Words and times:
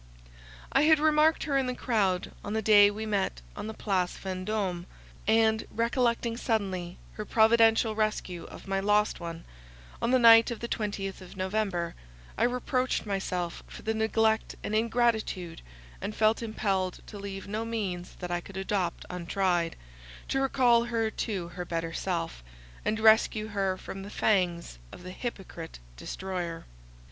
I 0.71 0.81
had 0.85 0.97
remarked 0.97 1.43
her 1.43 1.55
in 1.59 1.67
the 1.67 1.75
crowd, 1.75 2.31
on 2.43 2.53
the 2.53 2.61
day 2.63 2.89
we 2.89 3.05
met 3.05 3.43
on 3.55 3.67
the 3.67 3.73
Place 3.75 4.17
Vendome; 4.17 4.87
and, 5.27 5.63
recollecting 5.69 6.37
suddenly 6.37 6.97
her 7.11 7.23
providential 7.23 7.93
rescue 7.95 8.45
of 8.45 8.67
my 8.67 8.79
lost 8.79 9.19
one, 9.19 9.43
on 10.01 10.09
the 10.09 10.17
night 10.17 10.49
of 10.49 10.59
the 10.59 10.67
twentieth 10.67 11.21
of 11.21 11.37
November, 11.37 11.93
I 12.35 12.45
reproached 12.45 13.05
myself 13.05 13.61
for 13.67 13.83
my 13.85 13.93
neglect 13.93 14.55
and 14.63 14.73
ingratitude, 14.73 15.61
and 16.01 16.15
felt 16.15 16.41
impelled 16.41 17.01
to 17.05 17.19
leave 17.19 17.47
no 17.47 17.63
means 17.63 18.15
that 18.21 18.31
I 18.31 18.41
could 18.41 18.57
adopt 18.57 19.05
untried, 19.07 19.75
to 20.29 20.41
recall 20.41 20.85
her 20.85 21.11
to 21.11 21.49
her 21.49 21.63
better 21.63 21.93
self, 21.93 22.43
and 22.83 22.99
rescue 22.99 23.49
her 23.49 23.77
from 23.77 24.01
the 24.01 24.09
fangs 24.09 24.79
of 24.91 25.03
the 25.03 25.11
hypocrite 25.11 25.77
destroyer. 25.95 26.65